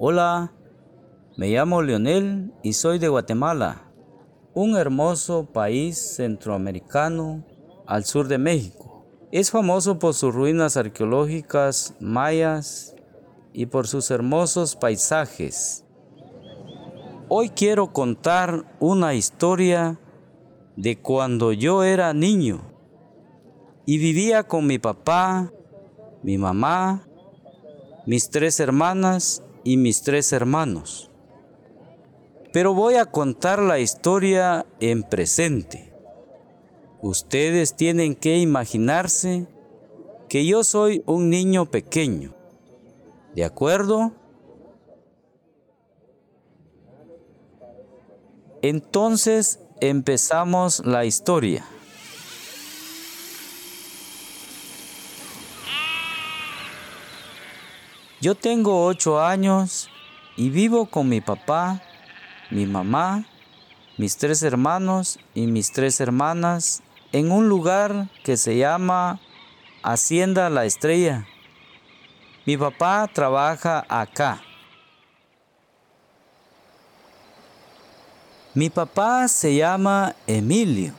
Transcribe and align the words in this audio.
Hola, 0.00 0.52
me 1.36 1.48
llamo 1.48 1.82
Leonel 1.82 2.52
y 2.62 2.74
soy 2.74 3.00
de 3.00 3.08
Guatemala, 3.08 3.90
un 4.54 4.76
hermoso 4.76 5.46
país 5.46 5.98
centroamericano 5.98 7.44
al 7.84 8.04
sur 8.04 8.28
de 8.28 8.38
México. 8.38 9.04
Es 9.32 9.50
famoso 9.50 9.98
por 9.98 10.14
sus 10.14 10.32
ruinas 10.32 10.76
arqueológicas 10.76 11.96
mayas 11.98 12.94
y 13.52 13.66
por 13.66 13.88
sus 13.88 14.12
hermosos 14.12 14.76
paisajes. 14.76 15.84
Hoy 17.28 17.48
quiero 17.48 17.92
contar 17.92 18.76
una 18.78 19.16
historia 19.16 19.98
de 20.76 20.96
cuando 21.00 21.52
yo 21.52 21.82
era 21.82 22.14
niño 22.14 22.60
y 23.84 23.98
vivía 23.98 24.44
con 24.44 24.64
mi 24.64 24.78
papá, 24.78 25.52
mi 26.22 26.38
mamá, 26.38 27.04
mis 28.06 28.30
tres 28.30 28.60
hermanas 28.60 29.42
y 29.68 29.76
mis 29.76 30.00
tres 30.00 30.32
hermanos. 30.32 31.10
Pero 32.54 32.72
voy 32.72 32.94
a 32.94 33.04
contar 33.04 33.60
la 33.60 33.78
historia 33.78 34.64
en 34.80 35.02
presente. 35.02 35.92
Ustedes 37.02 37.76
tienen 37.76 38.14
que 38.14 38.38
imaginarse 38.38 39.46
que 40.30 40.46
yo 40.46 40.64
soy 40.64 41.02
un 41.04 41.28
niño 41.28 41.66
pequeño. 41.66 42.34
¿De 43.34 43.44
acuerdo? 43.44 44.12
Entonces 48.62 49.60
empezamos 49.82 50.80
la 50.86 51.04
historia. 51.04 51.66
Yo 58.20 58.34
tengo 58.34 58.84
ocho 58.84 59.20
años 59.20 59.88
y 60.36 60.50
vivo 60.50 60.86
con 60.86 61.08
mi 61.08 61.20
papá, 61.20 61.80
mi 62.50 62.66
mamá, 62.66 63.24
mis 63.96 64.16
tres 64.16 64.42
hermanos 64.42 65.20
y 65.34 65.46
mis 65.46 65.70
tres 65.70 66.00
hermanas 66.00 66.82
en 67.12 67.30
un 67.30 67.48
lugar 67.48 68.08
que 68.24 68.36
se 68.36 68.56
llama 68.56 69.20
Hacienda 69.84 70.50
La 70.50 70.64
Estrella. 70.64 71.28
Mi 72.44 72.56
papá 72.56 73.08
trabaja 73.12 73.86
acá. 73.88 74.42
Mi 78.52 78.68
papá 78.68 79.28
se 79.28 79.54
llama 79.54 80.16
Emilio 80.26 80.92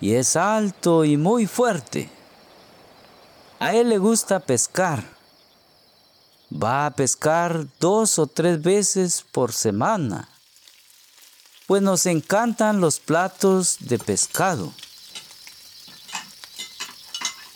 y 0.00 0.14
es 0.14 0.36
alto 0.36 1.04
y 1.04 1.18
muy 1.18 1.46
fuerte. 1.46 2.08
A 3.58 3.74
él 3.74 3.90
le 3.90 3.98
gusta 3.98 4.40
pescar 4.40 5.17
va 6.52 6.86
a 6.86 6.90
pescar 6.90 7.66
dos 7.78 8.18
o 8.18 8.26
tres 8.26 8.62
veces 8.62 9.24
por 9.32 9.52
semana, 9.52 10.28
pues 11.66 11.82
nos 11.82 12.06
encantan 12.06 12.80
los 12.80 12.98
platos 12.98 13.76
de 13.80 13.98
pescado. 13.98 14.72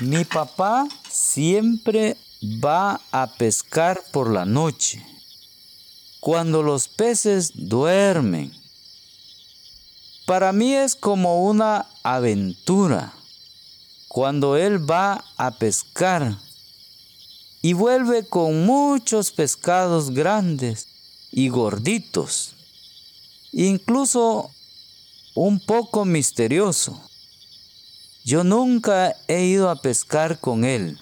Mi 0.00 0.24
papá 0.24 0.86
siempre 1.08 2.16
va 2.42 3.00
a 3.12 3.26
pescar 3.38 4.02
por 4.12 4.30
la 4.30 4.44
noche, 4.44 5.04
cuando 6.20 6.62
los 6.62 6.88
peces 6.88 7.52
duermen. 7.54 8.52
Para 10.26 10.52
mí 10.52 10.74
es 10.74 10.96
como 10.96 11.44
una 11.44 11.86
aventura 12.02 13.12
cuando 14.14 14.56
él 14.56 14.88
va 14.88 15.24
a 15.36 15.50
pescar 15.50 16.38
y 17.64 17.72
vuelve 17.72 18.26
con 18.26 18.66
muchos 18.66 19.32
pescados 19.32 20.10
grandes 20.10 20.86
y 21.32 21.48
gorditos, 21.48 22.54
incluso 23.52 24.50
un 25.34 25.58
poco 25.60 26.04
misterioso. 26.04 27.00
Yo 28.22 28.44
nunca 28.44 29.16
he 29.28 29.46
ido 29.46 29.70
a 29.70 29.76
pescar 29.76 30.38
con 30.40 30.66
él. 30.66 30.98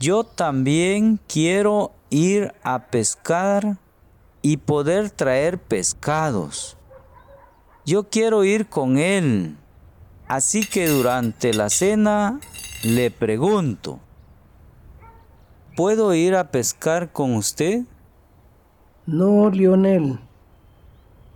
Yo 0.00 0.24
también 0.24 1.20
quiero 1.28 1.92
ir 2.10 2.52
a 2.64 2.88
pescar 2.88 3.78
y 4.42 4.56
poder 4.56 5.10
traer 5.12 5.60
pescados. 5.60 6.76
Yo 7.86 8.10
quiero 8.10 8.42
ir 8.42 8.68
con 8.68 8.98
él. 8.98 9.56
Así 10.26 10.66
que 10.66 10.88
durante 10.88 11.54
la 11.54 11.70
cena 11.70 12.40
le 12.82 13.12
pregunto, 13.12 14.00
¿Puedo 15.76 16.12
ir 16.14 16.34
a 16.34 16.50
pescar 16.50 17.12
con 17.12 17.34
usted? 17.34 17.84
No, 19.06 19.48
Lionel, 19.48 20.18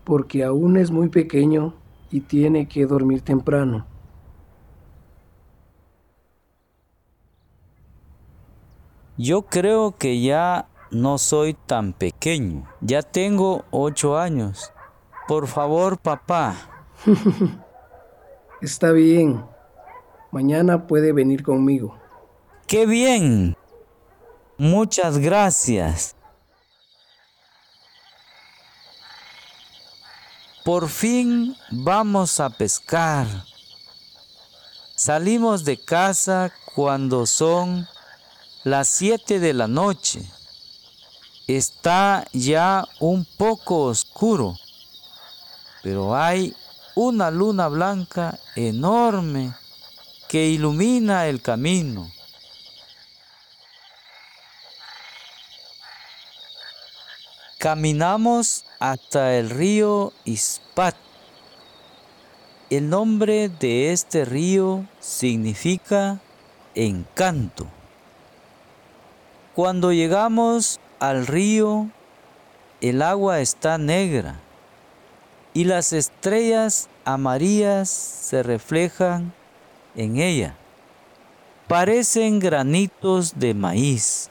porque 0.04 0.44
aún 0.44 0.76
es 0.76 0.90
muy 0.90 1.08
pequeño 1.08 1.74
y 2.10 2.20
tiene 2.20 2.68
que 2.68 2.84
dormir 2.84 3.22
temprano. 3.22 3.86
Yo 9.16 9.42
creo 9.42 9.96
que 9.96 10.20
ya 10.20 10.68
no 10.90 11.16
soy 11.16 11.54
tan 11.54 11.94
pequeño. 11.94 12.66
Ya 12.82 13.00
tengo 13.02 13.64
ocho 13.70 14.18
años. 14.18 14.70
Por 15.26 15.46
favor, 15.46 15.96
papá. 15.96 16.54
Está 18.60 18.92
bien. 18.92 19.42
Mañana 20.30 20.86
puede 20.86 21.12
venir 21.12 21.42
conmigo. 21.42 21.96
¡Qué 22.66 22.84
bien! 22.84 23.56
Muchas 24.58 25.18
gracias. 25.18 26.14
Por 30.64 30.88
fin 30.88 31.54
vamos 31.70 32.40
a 32.40 32.48
pescar. 32.48 33.26
Salimos 34.96 35.64
de 35.64 35.76
casa 35.76 36.50
cuando 36.74 37.26
son 37.26 37.86
las 38.64 38.88
siete 38.88 39.40
de 39.40 39.52
la 39.52 39.68
noche. 39.68 40.22
Está 41.46 42.26
ya 42.32 42.88
un 42.98 43.26
poco 43.36 43.82
oscuro, 43.82 44.56
pero 45.82 46.16
hay 46.16 46.56
una 46.94 47.30
luna 47.30 47.68
blanca 47.68 48.38
enorme 48.56 49.54
que 50.28 50.48
ilumina 50.48 51.26
el 51.26 51.42
camino. 51.42 52.10
Caminamos 57.66 58.64
hasta 58.78 59.34
el 59.34 59.50
río 59.50 60.12
Ispat. 60.24 60.94
El 62.70 62.88
nombre 62.88 63.48
de 63.48 63.90
este 63.90 64.24
río 64.24 64.86
significa 65.00 66.20
encanto. 66.76 67.66
Cuando 69.56 69.92
llegamos 69.92 70.78
al 71.00 71.26
río, 71.26 71.90
el 72.80 73.02
agua 73.02 73.40
está 73.40 73.78
negra 73.78 74.36
y 75.52 75.64
las 75.64 75.92
estrellas 75.92 76.88
amarillas 77.04 77.90
se 77.90 78.44
reflejan 78.44 79.32
en 79.96 80.18
ella. 80.18 80.54
Parecen 81.66 82.38
granitos 82.38 83.40
de 83.40 83.54
maíz. 83.54 84.30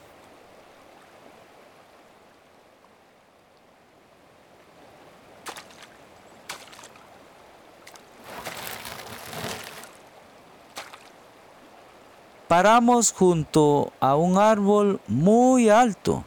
Paramos 12.56 13.12
junto 13.12 13.92
a 14.00 14.16
un 14.16 14.38
árbol 14.38 15.02
muy 15.10 15.68
alto 15.70 16.24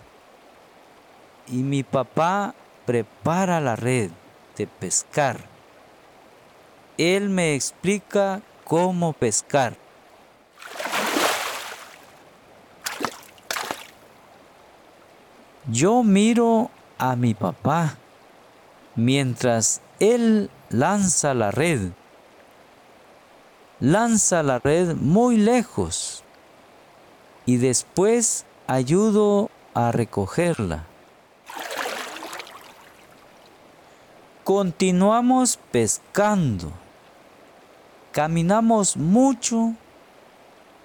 y 1.47 1.63
mi 1.63 1.83
papá 1.83 2.55
prepara 2.85 3.63
la 3.63 3.77
red 3.77 4.11
de 4.55 4.67
pescar. 4.67 5.41
Él 6.99 7.31
me 7.31 7.55
explica 7.55 8.43
cómo 8.65 9.15
pescar. 9.15 9.75
Yo 15.67 16.03
miro 16.03 16.71
a 16.99 17.17
mi 17.17 17.33
papá 17.33 17.97
mientras 18.95 19.81
él 19.99 20.51
lanza 20.69 21.33
la 21.33 21.53
red 21.53 21.93
lanza 23.81 24.43
la 24.43 24.59
red 24.59 24.97
muy 24.97 25.37
lejos 25.37 26.25
y 27.47 27.57
después 27.57 28.45
ayudo 28.67 29.51
a 29.75 29.93
recogerla. 29.93 30.85
Continuamos 34.45 35.59
pescando, 35.71 36.73
caminamos 38.13 38.97
mucho 38.97 39.75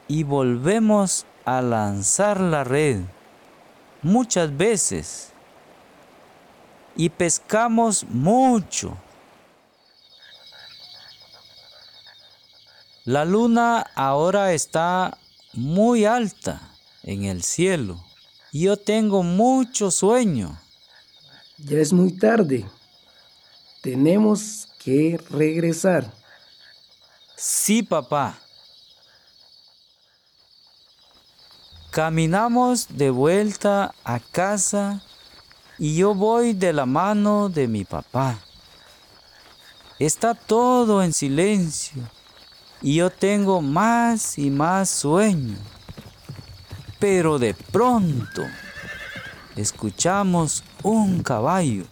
y 0.07 0.23
volvemos 0.23 1.25
a 1.45 1.61
lanzar 1.61 2.39
la 2.39 2.63
red. 2.63 3.01
muchas 4.01 4.55
veces 4.55 5.31
y 6.95 7.09
pescamos 7.09 8.05
mucho. 8.09 8.97
La 13.05 13.25
luna 13.25 13.81
ahora 13.95 14.53
está 14.53 15.17
muy 15.51 16.05
alta 16.05 16.61
en 17.03 17.25
el 17.25 17.43
cielo 17.43 18.01
y 18.53 18.61
yo 18.61 18.77
tengo 18.77 19.23
mucho 19.23 19.91
sueño. 19.91 20.57
Ya 21.57 21.79
es 21.79 21.91
muy 21.91 22.13
tarde. 22.13 22.65
Tenemos 23.81 24.69
que 24.81 25.19
regresar. 25.29 26.09
Sí, 27.35 27.83
papá. 27.83 28.39
Caminamos 31.91 32.87
de 32.87 33.09
vuelta 33.09 33.93
a 34.05 34.19
casa 34.21 35.03
y 35.77 35.97
yo 35.97 36.15
voy 36.15 36.53
de 36.53 36.71
la 36.71 36.85
mano 36.85 37.49
de 37.49 37.67
mi 37.67 37.83
papá. 37.83 38.39
Está 39.99 40.35
todo 40.35 41.03
en 41.03 41.11
silencio 41.11 42.01
y 42.83 42.95
yo 42.95 43.09
tengo 43.09 43.61
más 43.61 44.37
y 44.37 44.49
más 44.49 44.89
sueño. 44.89 45.55
Pero 46.99 47.39
de 47.39 47.53
pronto 47.53 48.43
escuchamos 49.55 50.63
un 50.83 51.23
caballo. 51.23 51.85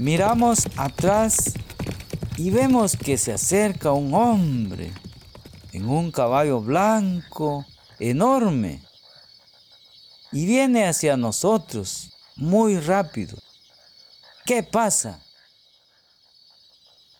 Miramos 0.00 0.68
atrás 0.76 1.54
y 2.36 2.50
vemos 2.50 2.96
que 2.96 3.16
se 3.16 3.32
acerca 3.32 3.92
un 3.92 4.12
hombre 4.12 4.92
en 5.72 5.88
un 5.88 6.10
caballo 6.10 6.60
blanco 6.60 7.64
enorme 8.00 8.82
y 10.32 10.46
viene 10.46 10.86
hacia 10.86 11.16
nosotros 11.16 12.13
muy 12.36 12.78
rápido. 12.78 13.36
¿Qué 14.44 14.62
pasa? 14.62 15.20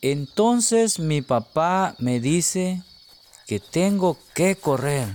Entonces 0.00 0.98
mi 0.98 1.22
papá 1.22 1.94
me 1.98 2.20
dice 2.20 2.82
que 3.46 3.60
tengo 3.60 4.18
que 4.34 4.56
correr. 4.56 5.08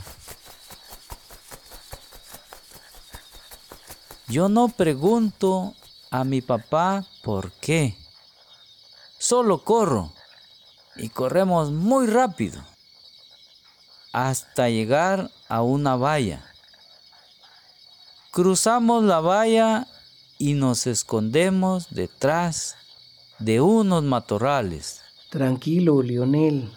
Yo 4.28 4.50
no 4.50 4.68
pregunto 4.69 5.75
a 6.12 6.24
mi 6.24 6.42
papá 6.42 7.06
por 7.24 7.51
qué. 7.51 7.96
Solo 9.18 9.63
corro 9.63 10.13
y 10.96 11.10
corremos 11.10 11.72
muy 11.72 12.07
rápido 12.07 12.63
hasta 14.12 14.69
llegar 14.69 15.30
a 15.48 15.62
una 15.62 15.96
valla. 15.96 16.44
Cruzamos 18.31 19.04
la 19.04 19.19
valla 19.19 19.88
y 20.39 20.53
nos 20.53 20.88
escondemos 20.88 21.89
detrás 21.91 22.77
de 23.39 23.59
unos 23.59 24.03
matorrales. 24.03 25.01
Tranquilo, 25.30 26.01
Lionel. 26.01 26.71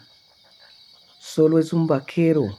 Solo 1.20 1.60
es 1.60 1.72
un 1.72 1.86
vaquero, 1.86 2.58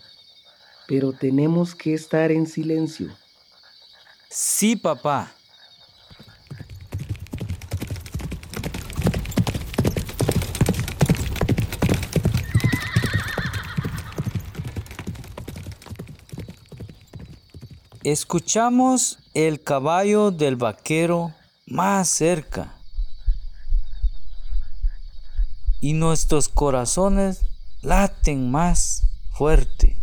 pero 0.88 1.12
tenemos 1.12 1.76
que 1.76 1.94
estar 1.94 2.32
en 2.32 2.48
silencio. 2.48 3.14
Sí, 4.30 4.78
papá. 4.78 5.36
Escuchamos 18.04 19.20
el 19.34 19.64
caballo 19.64 20.30
del 20.32 20.56
vaquero 20.56 21.34
más 21.66 22.08
cerca 22.08 22.76
y 25.82 25.94
nuestros 25.94 26.50
corazones 26.50 27.42
laten 27.82 28.52
más 28.52 29.04
fuerte. 29.32 29.98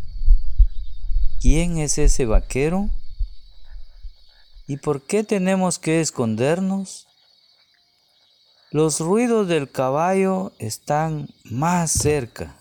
¿Quién 1.41 1.79
es 1.79 1.97
ese 1.97 2.27
vaquero? 2.27 2.91
¿Y 4.67 4.77
por 4.77 5.03
qué 5.03 5.25
tenemos 5.25 5.79
que 5.79 6.00
escondernos? 6.00 7.06
Los 8.73 9.00
ruidos 9.00 9.49
del 9.49 9.71
caballo 9.71 10.53
están 10.59 11.29
más 11.44 11.93
cerca. 11.93 12.56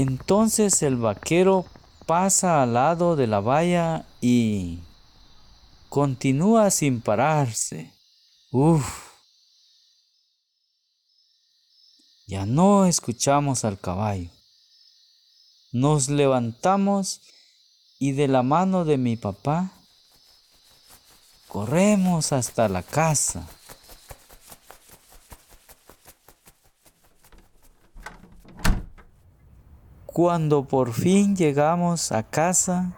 Entonces 0.00 0.84
el 0.84 0.94
vaquero 0.94 1.66
pasa 2.06 2.62
al 2.62 2.74
lado 2.74 3.16
de 3.16 3.26
la 3.26 3.40
valla 3.40 4.06
y 4.20 4.78
continúa 5.88 6.70
sin 6.70 7.00
pararse. 7.00 7.92
Uf. 8.52 9.08
Ya 12.28 12.46
no 12.46 12.86
escuchamos 12.86 13.64
al 13.64 13.80
caballo. 13.80 14.30
Nos 15.72 16.08
levantamos 16.08 17.20
y 17.98 18.12
de 18.12 18.28
la 18.28 18.44
mano 18.44 18.84
de 18.84 18.98
mi 18.98 19.16
papá 19.16 19.72
corremos 21.48 22.30
hasta 22.30 22.68
la 22.68 22.84
casa. 22.84 23.48
Cuando 30.18 30.64
por 30.64 30.94
fin 30.94 31.36
llegamos 31.36 32.10
a 32.10 32.24
casa, 32.24 32.92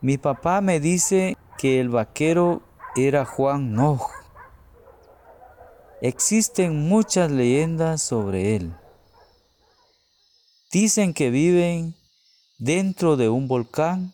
mi 0.00 0.18
papá 0.18 0.60
me 0.60 0.78
dice 0.78 1.36
que 1.58 1.80
el 1.80 1.88
vaquero 1.88 2.62
era 2.94 3.24
Juan 3.24 3.72
Noj. 3.72 4.08
Existen 6.00 6.88
muchas 6.88 7.28
leyendas 7.32 8.02
sobre 8.02 8.54
él. 8.54 8.72
Dicen 10.70 11.12
que 11.12 11.30
viven 11.30 11.96
dentro 12.56 13.16
de 13.16 13.28
un 13.28 13.48
volcán 13.48 14.12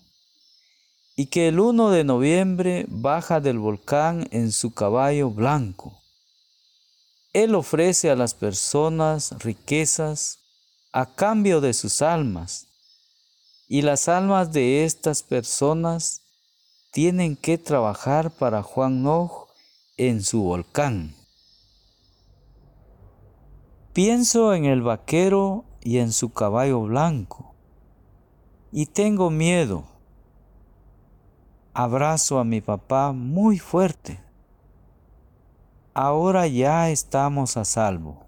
y 1.15 1.27
que 1.27 1.49
el 1.49 1.61
1 1.61 1.91
de 1.91 2.05
noviembre 2.05 2.87
baja 2.89 3.41
del 3.41 3.59
volcán 3.59 4.29
en 4.31 4.51
su 4.53 4.73
caballo 4.73 5.29
blanco. 5.29 6.01
Él 7.35 7.55
ofrece 7.55 8.09
a 8.09 8.17
las 8.17 8.33
personas 8.33 9.35
riquezas 9.41 10.39
a 10.93 11.07
cambio 11.07 11.61
de 11.61 11.73
sus 11.75 12.03
almas. 12.03 12.67
Y 13.69 13.83
las 13.83 14.09
almas 14.09 14.53
de 14.53 14.85
estas 14.85 15.23
personas 15.23 16.23
tienen 16.91 17.37
que 17.37 17.59
trabajar 17.59 18.31
para 18.31 18.63
Juan 18.63 19.03
Noj 19.03 19.49
en 19.97 20.23
su 20.23 20.43
volcán. 20.43 21.15
Pienso 23.93 24.55
en 24.55 24.65
el 24.65 24.83
vaquero 24.83 25.65
y 25.83 25.99
en 25.99 26.13
su 26.13 26.33
caballo 26.33 26.83
blanco 26.83 27.49
y 28.71 28.87
tengo 28.87 29.31
miedo. 29.31 29.85
Abrazo 31.75 32.39
a 32.39 32.45
mi 32.45 32.61
papá 32.61 33.13
muy 33.13 33.59
fuerte. 33.59 34.21
Ahora 35.95 36.47
ya 36.47 36.91
estamos 36.91 37.57
a 37.57 37.65
salvo. 37.65 38.28